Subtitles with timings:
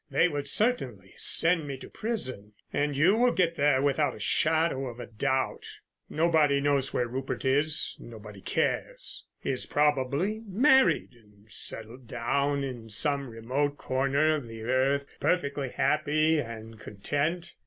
[0.09, 2.53] They would certainly send me to prison.
[2.73, 5.67] And you will get there without a shadow of doubt.
[6.09, 9.27] Nobody knows where Rupert is, nobody cares.
[9.43, 15.69] He has probably married and settled down in some remote corner of the earth perfectly
[15.69, 17.53] happy and content.